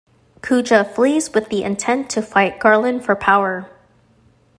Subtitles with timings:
[0.41, 3.69] Kuja flees with the intent to fight Garland for power.